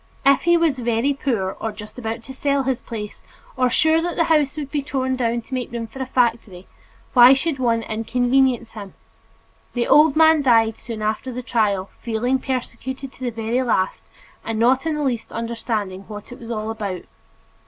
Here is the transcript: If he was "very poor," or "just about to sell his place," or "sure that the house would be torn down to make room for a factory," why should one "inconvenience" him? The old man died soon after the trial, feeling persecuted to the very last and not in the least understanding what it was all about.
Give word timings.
If 0.25 0.41
he 0.45 0.57
was 0.57 0.79
"very 0.79 1.13
poor," 1.13 1.55
or 1.61 1.71
"just 1.71 1.99
about 1.99 2.23
to 2.23 2.33
sell 2.33 2.63
his 2.63 2.81
place," 2.81 3.21
or 3.55 3.69
"sure 3.69 4.01
that 4.01 4.15
the 4.15 4.23
house 4.33 4.55
would 4.57 4.71
be 4.71 4.81
torn 4.81 5.15
down 5.15 5.41
to 5.41 5.53
make 5.53 5.71
room 5.71 5.85
for 5.85 6.01
a 6.01 6.07
factory," 6.07 6.65
why 7.13 7.33
should 7.33 7.59
one 7.59 7.83
"inconvenience" 7.83 8.71
him? 8.73 8.95
The 9.75 9.85
old 9.87 10.15
man 10.15 10.41
died 10.41 10.79
soon 10.79 11.03
after 11.03 11.31
the 11.31 11.43
trial, 11.43 11.91
feeling 12.01 12.39
persecuted 12.39 13.13
to 13.13 13.23
the 13.23 13.29
very 13.29 13.61
last 13.61 14.03
and 14.43 14.57
not 14.57 14.87
in 14.87 14.95
the 14.95 15.03
least 15.03 15.31
understanding 15.31 16.05
what 16.07 16.31
it 16.31 16.39
was 16.39 16.49
all 16.49 16.71
about. 16.71 17.03